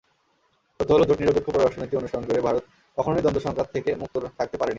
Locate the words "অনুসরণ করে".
1.97-2.39